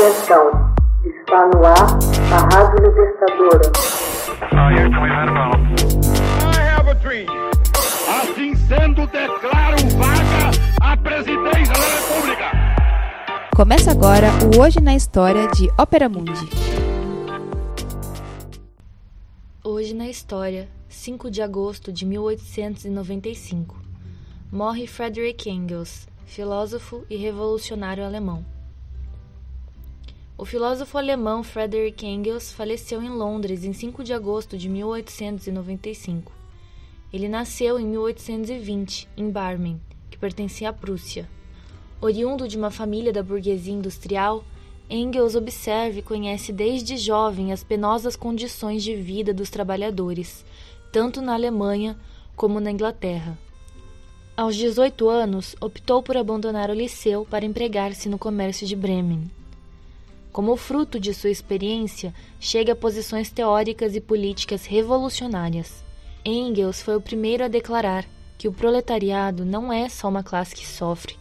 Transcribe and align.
Atenção, 0.00 0.74
está 1.04 1.46
no 1.48 1.62
ar 1.62 1.98
a 2.32 2.56
Rádio 2.56 2.88
Libertadora. 2.88 3.70
Assim 8.08 8.54
sendo, 8.54 9.06
declaro 9.08 9.76
vaga 9.98 10.50
a 10.80 10.96
presidência 10.96 11.74
da 11.74 11.86
República. 11.98 12.50
Começa 13.54 13.90
agora 13.90 14.28
o 14.56 14.62
Hoje 14.62 14.80
na 14.80 14.94
História 14.94 15.46
de 15.48 15.68
Ópera 15.78 16.08
Mundi. 16.08 16.48
Hoje 19.62 19.92
na 19.92 20.08
História, 20.08 20.66
5 20.88 21.30
de 21.30 21.42
agosto 21.42 21.92
de 21.92 22.06
1895. 22.06 23.76
Morre 24.50 24.86
Friedrich 24.86 25.50
Engels, 25.50 26.08
filósofo 26.24 27.04
e 27.10 27.16
revolucionário 27.16 28.02
alemão. 28.02 28.42
O 30.40 30.46
filósofo 30.46 30.96
alemão 30.96 31.42
Friedrich 31.42 32.06
Engels 32.06 32.50
faleceu 32.50 33.02
em 33.02 33.10
Londres 33.10 33.62
em 33.62 33.74
5 33.74 34.02
de 34.02 34.14
agosto 34.14 34.56
de 34.56 34.70
1895. 34.70 36.32
Ele 37.12 37.28
nasceu 37.28 37.78
em 37.78 37.86
1820, 37.86 39.06
em 39.18 39.28
Barmen, 39.28 39.78
que 40.10 40.16
pertencia 40.16 40.70
à 40.70 40.72
Prússia. 40.72 41.28
Oriundo 42.00 42.48
de 42.48 42.56
uma 42.56 42.70
família 42.70 43.12
da 43.12 43.22
burguesia 43.22 43.74
industrial, 43.74 44.42
Engels 44.88 45.34
observa 45.34 45.98
e 45.98 46.02
conhece 46.02 46.54
desde 46.54 46.96
jovem 46.96 47.52
as 47.52 47.62
penosas 47.62 48.16
condições 48.16 48.82
de 48.82 48.96
vida 48.96 49.34
dos 49.34 49.50
trabalhadores, 49.50 50.42
tanto 50.90 51.20
na 51.20 51.34
Alemanha 51.34 51.98
como 52.34 52.60
na 52.60 52.70
Inglaterra. 52.70 53.38
Aos 54.34 54.56
18 54.56 55.06
anos, 55.06 55.54
optou 55.60 56.02
por 56.02 56.16
abandonar 56.16 56.70
o 56.70 56.74
liceu 56.74 57.26
para 57.28 57.44
empregar-se 57.44 58.08
no 58.08 58.16
comércio 58.18 58.66
de 58.66 58.74
Bremen. 58.74 59.30
Como 60.32 60.56
fruto 60.56 61.00
de 61.00 61.12
sua 61.12 61.30
experiência, 61.30 62.14
chega 62.38 62.72
a 62.72 62.76
posições 62.76 63.30
teóricas 63.30 63.96
e 63.96 64.00
políticas 64.00 64.64
revolucionárias. 64.64 65.82
Engels 66.24 66.80
foi 66.80 66.96
o 66.96 67.00
primeiro 67.00 67.44
a 67.44 67.48
declarar 67.48 68.04
que 68.38 68.46
o 68.46 68.52
proletariado 68.52 69.44
não 69.44 69.72
é 69.72 69.88
só 69.88 70.08
uma 70.08 70.22
classe 70.22 70.54
que 70.54 70.66
sofre, 70.66 71.16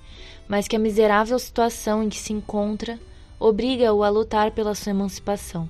mas 0.47 0.67
que 0.67 0.75
a 0.75 0.79
miserável 0.79 1.39
situação 1.39 2.03
em 2.03 2.09
que 2.09 2.17
se 2.17 2.33
encontra 2.33 2.99
obriga-o 3.39 4.03
a 4.03 4.09
lutar 4.09 4.51
pela 4.51 4.75
sua 4.75 4.91
emancipação. 4.91 5.67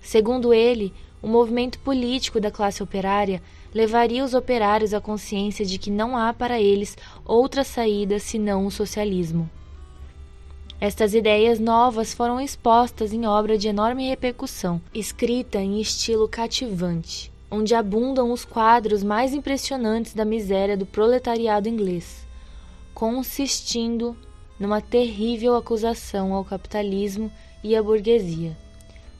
Segundo 0.00 0.52
ele, 0.52 0.92
o 1.22 1.26
movimento 1.26 1.78
político 1.78 2.38
da 2.38 2.50
classe 2.50 2.82
operária 2.82 3.42
levaria 3.74 4.24
os 4.24 4.34
operários 4.34 4.92
à 4.92 5.00
consciência 5.00 5.64
de 5.64 5.78
que 5.78 5.90
não 5.90 6.16
há 6.16 6.32
para 6.32 6.60
eles 6.60 6.96
outra 7.24 7.64
saída 7.64 8.18
senão 8.18 8.66
o 8.66 8.70
socialismo. 8.70 9.48
Estas 10.80 11.12
ideias 11.12 11.58
novas 11.58 12.14
foram 12.14 12.40
expostas 12.40 13.12
em 13.12 13.26
obra 13.26 13.58
de 13.58 13.66
enorme 13.66 14.08
repercussão, 14.08 14.80
escrita 14.94 15.58
em 15.58 15.80
estilo 15.80 16.28
cativante, 16.28 17.32
onde 17.50 17.74
abundam 17.74 18.30
os 18.30 18.44
quadros 18.44 19.02
mais 19.02 19.34
impressionantes 19.34 20.14
da 20.14 20.24
miséria 20.24 20.76
do 20.76 20.86
proletariado 20.86 21.68
inglês, 21.68 22.24
consistindo 22.94 24.16
numa 24.56 24.80
terrível 24.80 25.56
acusação 25.56 26.32
ao 26.32 26.44
capitalismo 26.44 27.28
e 27.64 27.74
à 27.74 27.82
burguesia. 27.82 28.56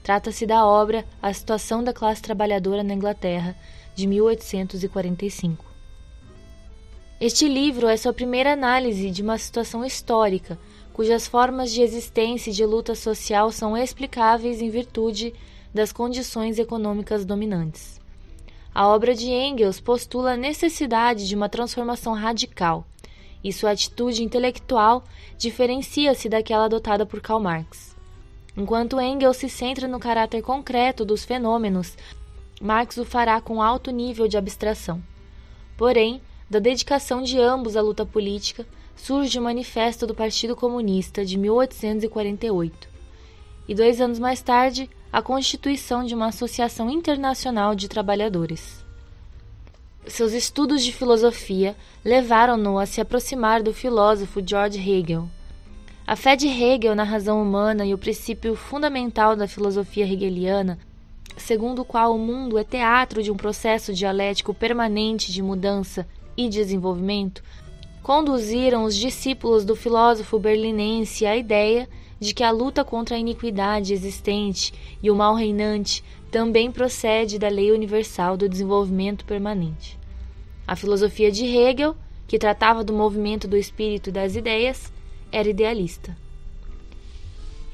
Trata-se 0.04 0.46
da 0.46 0.64
obra 0.64 1.04
A 1.20 1.32
Situação 1.32 1.82
da 1.82 1.92
Classe 1.92 2.22
Trabalhadora 2.22 2.84
na 2.84 2.94
Inglaterra, 2.94 3.56
de 3.96 4.06
1845. 4.06 5.64
Este 7.20 7.48
livro 7.48 7.88
é 7.88 7.96
sua 7.96 8.12
primeira 8.12 8.52
análise 8.52 9.10
de 9.10 9.22
uma 9.22 9.36
situação 9.38 9.84
histórica 9.84 10.56
cujas 10.98 11.28
formas 11.28 11.70
de 11.70 11.80
existência 11.80 12.50
e 12.50 12.52
de 12.52 12.66
luta 12.66 12.92
social 12.92 13.52
são 13.52 13.76
explicáveis 13.76 14.60
em 14.60 14.68
virtude 14.68 15.32
das 15.72 15.92
condições 15.92 16.58
econômicas 16.58 17.24
dominantes. 17.24 18.00
A 18.74 18.88
obra 18.88 19.14
de 19.14 19.30
Engels 19.30 19.78
postula 19.78 20.32
a 20.32 20.36
necessidade 20.36 21.28
de 21.28 21.36
uma 21.36 21.48
transformação 21.48 22.14
radical, 22.14 22.84
e 23.44 23.52
sua 23.52 23.70
atitude 23.70 24.24
intelectual 24.24 25.04
diferencia-se 25.36 26.28
daquela 26.28 26.64
adotada 26.64 27.06
por 27.06 27.20
Karl 27.20 27.38
Marx. 27.38 27.94
Enquanto 28.56 29.00
Engels 29.00 29.36
se 29.36 29.48
centra 29.48 29.86
no 29.86 30.00
caráter 30.00 30.42
concreto 30.42 31.04
dos 31.04 31.24
fenômenos, 31.24 31.96
Marx 32.60 32.96
o 32.96 33.04
fará 33.04 33.40
com 33.40 33.62
alto 33.62 33.92
nível 33.92 34.26
de 34.26 34.36
abstração. 34.36 35.00
Porém, 35.76 36.20
da 36.50 36.58
dedicação 36.58 37.22
de 37.22 37.38
ambos 37.38 37.76
à 37.76 37.80
luta 37.80 38.04
política, 38.04 38.66
surge 38.98 39.38
o 39.38 39.42
Manifesto 39.42 40.06
do 40.06 40.14
Partido 40.14 40.54
Comunista 40.54 41.24
de 41.24 41.38
1848 41.38 42.88
e 43.68 43.74
dois 43.74 44.00
anos 44.00 44.18
mais 44.18 44.42
tarde 44.42 44.90
a 45.12 45.22
constituição 45.22 46.04
de 46.04 46.14
uma 46.14 46.26
Associação 46.26 46.90
Internacional 46.90 47.74
de 47.74 47.88
Trabalhadores. 47.88 48.84
Seus 50.06 50.32
estudos 50.32 50.82
de 50.82 50.92
filosofia 50.92 51.76
levaram-no 52.04 52.78
a 52.78 52.86
se 52.86 53.00
aproximar 53.00 53.62
do 53.62 53.72
filósofo 53.72 54.42
George 54.44 54.78
Hegel. 54.78 55.28
A 56.06 56.16
fé 56.16 56.34
de 56.34 56.48
Hegel 56.48 56.94
na 56.94 57.04
razão 57.04 57.42
humana 57.42 57.84
e 57.86 57.94
o 57.94 57.98
princípio 57.98 58.56
fundamental 58.56 59.36
da 59.36 59.46
filosofia 59.46 60.04
hegeliana, 60.04 60.78
segundo 61.36 61.82
o 61.82 61.84
qual 61.84 62.14
o 62.14 62.18
mundo 62.18 62.58
é 62.58 62.64
teatro 62.64 63.22
de 63.22 63.30
um 63.30 63.36
processo 63.36 63.92
dialético 63.92 64.52
permanente 64.54 65.30
de 65.30 65.42
mudança 65.42 66.06
e 66.36 66.48
desenvolvimento, 66.48 67.42
conduziram 68.08 68.84
os 68.84 68.96
discípulos 68.96 69.66
do 69.66 69.76
filósofo 69.76 70.38
berlinense 70.38 71.26
à 71.26 71.36
ideia 71.36 71.86
de 72.18 72.32
que 72.32 72.42
a 72.42 72.50
luta 72.50 72.82
contra 72.82 73.14
a 73.14 73.18
iniquidade 73.18 73.92
existente 73.92 74.72
e 75.02 75.10
o 75.10 75.14
mal 75.14 75.34
reinante 75.34 76.02
também 76.30 76.72
procede 76.72 77.38
da 77.38 77.50
lei 77.50 77.70
universal 77.70 78.34
do 78.34 78.48
desenvolvimento 78.48 79.26
permanente. 79.26 79.98
A 80.66 80.74
filosofia 80.74 81.30
de 81.30 81.44
Hegel, 81.44 81.94
que 82.26 82.38
tratava 82.38 82.82
do 82.82 82.94
movimento 82.94 83.46
do 83.46 83.58
espírito 83.58 84.08
e 84.08 84.12
das 84.12 84.36
ideias, 84.36 84.90
era 85.30 85.50
idealista. 85.50 86.16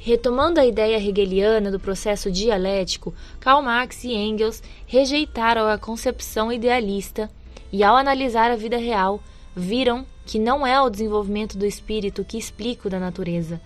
Retomando 0.00 0.58
a 0.58 0.66
ideia 0.66 0.96
hegeliana 0.96 1.70
do 1.70 1.78
processo 1.78 2.28
dialético, 2.28 3.14
Karl 3.38 3.62
Marx 3.62 4.02
e 4.02 4.12
Engels 4.12 4.64
rejeitaram 4.84 5.68
a 5.68 5.78
concepção 5.78 6.50
idealista 6.50 7.30
e, 7.72 7.84
ao 7.84 7.96
analisar 7.96 8.50
a 8.50 8.56
vida 8.56 8.76
real, 8.76 9.22
viram 9.54 10.04
que 10.24 10.38
não 10.38 10.66
é 10.66 10.80
o 10.80 10.90
desenvolvimento 10.90 11.56
do 11.56 11.66
espírito 11.66 12.24
que 12.24 12.38
explica 12.38 12.88
o 12.88 12.90
da 12.90 12.98
natureza, 12.98 13.60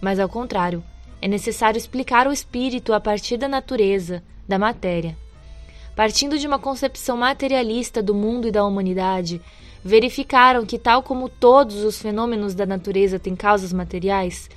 mas 0.00 0.20
ao 0.20 0.28
contrário, 0.28 0.82
é 1.20 1.26
necessário 1.26 1.78
explicar 1.78 2.26
o 2.26 2.32
espírito 2.32 2.92
a 2.92 3.00
partir 3.00 3.36
da 3.36 3.48
natureza, 3.48 4.22
da 4.46 4.58
matéria. 4.58 5.16
Partindo 5.96 6.38
de 6.38 6.46
uma 6.46 6.58
concepção 6.58 7.16
materialista 7.16 8.02
do 8.02 8.14
mundo 8.14 8.48
e 8.48 8.50
da 8.50 8.64
humanidade, 8.64 9.40
verificaram 9.82 10.66
que, 10.66 10.78
tal 10.78 11.02
como 11.02 11.28
todos 11.28 11.84
os 11.84 11.98
fenômenos 11.98 12.54
da 12.54 12.66
natureza 12.66 13.18
têm 13.18 13.36
causas 13.36 13.72
materiais, 13.72 14.50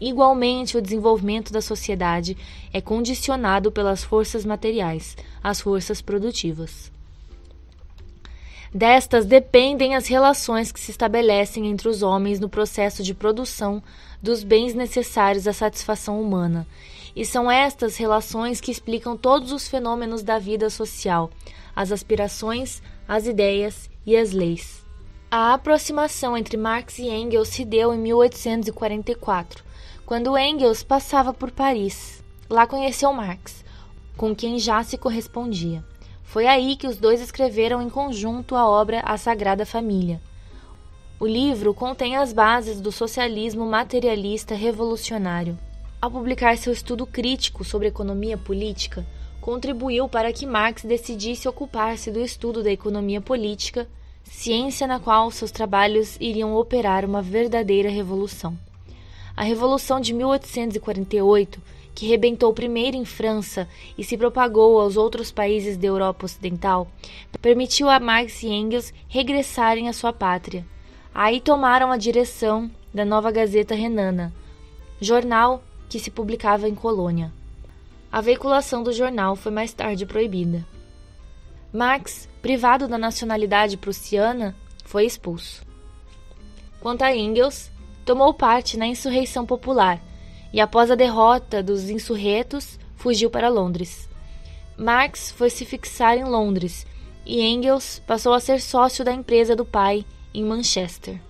igualmente 0.00 0.76
o 0.76 0.82
desenvolvimento 0.82 1.52
da 1.52 1.60
sociedade 1.60 2.36
é 2.72 2.80
condicionado 2.80 3.72
pelas 3.72 4.04
forças 4.04 4.44
materiais, 4.44 5.16
as 5.42 5.60
forças 5.60 6.00
produtivas. 6.00 6.93
Destas 8.74 9.24
dependem 9.24 9.94
as 9.94 10.08
relações 10.08 10.72
que 10.72 10.80
se 10.80 10.90
estabelecem 10.90 11.68
entre 11.68 11.88
os 11.88 12.02
homens 12.02 12.40
no 12.40 12.48
processo 12.48 13.04
de 13.04 13.14
produção 13.14 13.80
dos 14.20 14.42
bens 14.42 14.74
necessários 14.74 15.46
à 15.46 15.52
satisfação 15.52 16.20
humana. 16.20 16.66
E 17.14 17.24
são 17.24 17.48
estas 17.48 17.96
relações 17.96 18.60
que 18.60 18.72
explicam 18.72 19.16
todos 19.16 19.52
os 19.52 19.68
fenômenos 19.68 20.24
da 20.24 20.40
vida 20.40 20.68
social, 20.68 21.30
as 21.76 21.92
aspirações, 21.92 22.82
as 23.06 23.28
ideias 23.28 23.88
e 24.04 24.16
as 24.16 24.32
leis. 24.32 24.84
A 25.30 25.54
aproximação 25.54 26.36
entre 26.36 26.56
Marx 26.56 26.98
e 26.98 27.08
Engels 27.08 27.50
se 27.50 27.64
deu 27.64 27.94
em 27.94 27.98
1844, 27.98 29.62
quando 30.04 30.36
Engels 30.36 30.82
passava 30.82 31.32
por 31.32 31.52
Paris. 31.52 32.24
Lá 32.50 32.66
conheceu 32.66 33.12
Marx, 33.12 33.64
com 34.16 34.34
quem 34.34 34.58
já 34.58 34.82
se 34.82 34.98
correspondia. 34.98 35.84
Foi 36.24 36.46
aí 36.46 36.74
que 36.74 36.86
os 36.86 36.96
dois 36.96 37.20
escreveram 37.20 37.80
em 37.80 37.88
conjunto 37.88 38.56
a 38.56 38.68
obra 38.68 39.00
A 39.04 39.16
Sagrada 39.16 39.64
Família. 39.64 40.20
O 41.20 41.26
livro 41.26 41.72
contém 41.72 42.16
as 42.16 42.32
bases 42.32 42.80
do 42.80 42.90
socialismo 42.90 43.64
materialista 43.64 44.54
revolucionário. 44.54 45.56
Ao 46.02 46.10
publicar 46.10 46.58
seu 46.58 46.72
estudo 46.72 47.06
crítico 47.06 47.64
sobre 47.64 47.88
economia 47.88 48.36
política, 48.36 49.06
contribuiu 49.40 50.08
para 50.08 50.32
que 50.32 50.44
Marx 50.44 50.82
decidisse 50.82 51.46
ocupar-se 51.46 52.10
do 52.10 52.20
estudo 52.20 52.62
da 52.62 52.72
economia 52.72 53.20
política, 53.20 53.88
ciência 54.24 54.86
na 54.86 54.98
qual 54.98 55.30
seus 55.30 55.50
trabalhos 55.50 56.16
iriam 56.20 56.56
operar 56.56 57.04
uma 57.04 57.22
verdadeira 57.22 57.88
revolução. 57.88 58.58
A 59.36 59.42
Revolução 59.42 60.00
de 60.00 60.12
1848 60.12 61.60
que 61.94 62.06
rebentou 62.06 62.52
primeiro 62.52 62.96
em 62.96 63.04
França 63.04 63.68
e 63.96 64.02
se 64.02 64.18
propagou 64.18 64.80
aos 64.80 64.96
outros 64.96 65.30
países 65.30 65.76
da 65.76 65.86
Europa 65.86 66.26
Ocidental, 66.26 66.88
permitiu 67.40 67.88
a 67.88 68.00
Marx 68.00 68.42
e 68.42 68.48
Engels 68.48 68.92
regressarem 69.06 69.88
à 69.88 69.92
sua 69.92 70.12
pátria. 70.12 70.66
Aí 71.14 71.40
tomaram 71.40 71.92
a 71.92 71.96
direção 71.96 72.70
da 72.92 73.04
Nova 73.04 73.30
Gazeta 73.30 73.74
Renana, 73.74 74.32
jornal 75.00 75.62
que 75.88 76.00
se 76.00 76.10
publicava 76.10 76.68
em 76.68 76.74
Colônia. 76.74 77.32
A 78.10 78.20
veiculação 78.20 78.82
do 78.82 78.92
jornal 78.92 79.36
foi 79.36 79.52
mais 79.52 79.72
tarde 79.72 80.06
proibida. 80.06 80.66
Marx, 81.72 82.28
privado 82.40 82.88
da 82.88 82.96
nacionalidade 82.96 83.76
prussiana, 83.76 84.56
foi 84.84 85.04
expulso. 85.04 85.64
Quanto 86.80 87.02
a 87.02 87.14
Engels, 87.14 87.70
tomou 88.04 88.32
parte 88.32 88.76
na 88.76 88.86
insurreição 88.86 89.44
popular 89.46 90.00
e, 90.54 90.60
após 90.60 90.88
a 90.88 90.94
derrota 90.94 91.60
dos 91.60 91.90
insurretos, 91.90 92.78
fugiu 92.94 93.28
para 93.28 93.48
Londres. 93.48 94.08
Marx 94.78 95.32
foi 95.32 95.50
se 95.50 95.64
fixar 95.64 96.16
em 96.16 96.22
Londres 96.22 96.86
e 97.26 97.40
Engels 97.40 98.00
passou 98.06 98.32
a 98.32 98.38
ser 98.38 98.60
sócio 98.60 99.04
da 99.04 99.12
empresa 99.12 99.56
do 99.56 99.64
pai 99.64 100.06
em 100.32 100.44
Manchester. 100.44 101.20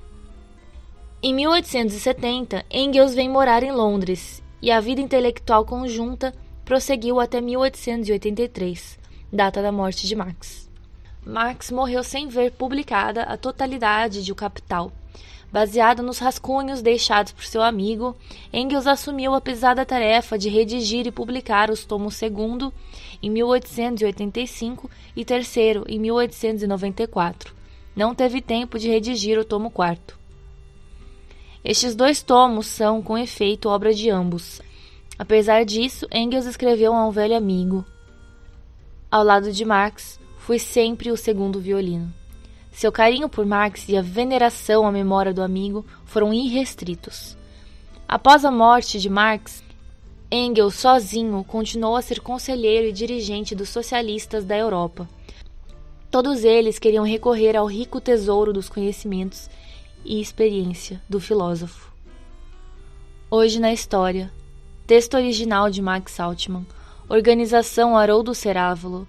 Em 1.23 1.33
1870, 1.33 2.67
Engels 2.71 3.15
vem 3.15 3.31
morar 3.31 3.63
em 3.63 3.73
Londres 3.73 4.43
e 4.61 4.71
a 4.71 4.79
vida 4.79 5.01
intelectual 5.01 5.65
conjunta 5.65 6.35
prosseguiu 6.63 7.19
até 7.19 7.41
1883, 7.41 8.99
data 9.33 9.63
da 9.63 9.73
morte 9.73 10.07
de 10.07 10.15
Marx. 10.15 10.69
Marx 11.27 11.71
morreu 11.71 12.05
sem 12.05 12.29
ver 12.29 12.53
publicada 12.53 13.23
a 13.23 13.37
totalidade 13.37 14.23
de 14.23 14.31
O 14.31 14.35
Capital. 14.35 14.93
Baseado 15.51 16.03
nos 16.03 16.19
rascunhos 16.19 16.83
deixados 16.83 17.33
por 17.33 17.45
seu 17.45 17.63
amigo, 17.63 18.17
Engels 18.53 18.87
assumiu 18.87 19.35
a 19.35 19.41
pesada 19.41 19.87
tarefa 19.87 20.37
de 20.37 20.49
redigir 20.49 21.07
e 21.07 21.13
publicar 21.13 21.71
os 21.71 21.85
tomos 21.85 22.17
segundo 22.17 22.73
em 23.23 23.31
1885 23.31 24.91
e 25.15 25.25
terceiro 25.25 25.85
em 25.89 25.99
1894. 25.99 27.55
Não 27.95 28.15
teve 28.15 28.41
tempo 28.41 28.79
de 28.79 28.89
redigir 28.89 29.39
o 29.39 29.45
tomo 29.45 29.71
quarto. 29.71 30.19
Estes 31.65 31.95
dois 31.95 32.21
tomos 32.21 32.67
são, 32.67 33.01
com 33.01 33.17
efeito, 33.17 33.69
obra 33.69 33.95
de 33.95 34.11
ambos. 34.11 34.61
Apesar 35.19 35.65
disso, 35.65 36.07
Engels 36.13 36.47
escreveu 36.47 36.93
a 36.93 37.07
um 37.07 37.11
velho 37.11 37.37
amigo: 37.37 37.85
Ao 39.09 39.23
lado 39.23 39.53
de 39.53 39.65
Marx, 39.65 40.19
fui 40.45 40.59
sempre 40.59 41.11
o 41.11 41.17
segundo 41.17 41.59
violino. 41.59 42.13
Seu 42.71 42.93
carinho 42.93 43.31
por 43.31 43.47
Marx 43.47 43.89
e 43.89 43.97
a 43.97 44.03
veneração 44.03 44.87
à 44.87 44.93
memória 44.93 45.33
do 45.33 45.43
amigo 45.43 45.87
foram 46.05 46.35
irrestritos. 46.35 47.35
Após 48.07 48.45
a 48.45 48.51
morte 48.51 49.01
de 49.01 49.09
Marx, 49.09 49.65
Engels 50.31 50.75
sozinho 50.75 51.43
continuou 51.45 51.97
a 51.97 52.03
ser 52.03 52.21
conselheiro 52.21 52.87
e 52.89 52.93
dirigente 52.93 53.55
dos 53.55 53.71
socialistas 53.71 54.45
da 54.45 54.55
Europa. 54.55 55.09
Todos 56.11 56.45
eles 56.45 56.79
queriam 56.79 57.07
recorrer 57.07 57.57
ao 57.57 57.65
rico 57.65 57.99
tesouro 57.99 58.53
dos 58.53 58.69
conhecimentos 58.69 59.49
e 60.05 60.21
experiência 60.21 61.01
do 61.09 61.19
filósofo. 61.19 61.91
Hoje 63.31 63.59
na 63.59 63.73
História. 63.73 64.31
Texto 64.87 65.15
original 65.15 65.71
de 65.71 65.81
Max 65.81 66.21
Altman. 66.21 66.67
Organização 67.09 67.97
Haroldo 67.97 68.35
Cerávulo. 68.35 69.09